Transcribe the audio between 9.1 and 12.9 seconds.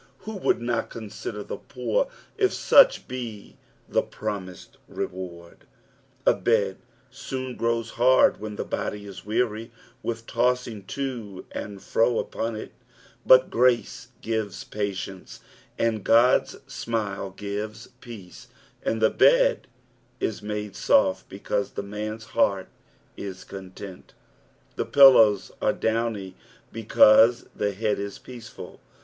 weary with tossing to and fro upon it,